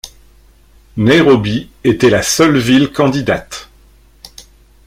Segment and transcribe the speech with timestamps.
[0.97, 3.69] Nairobi était la seule ville candidate.